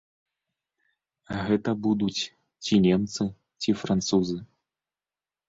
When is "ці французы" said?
3.67-4.37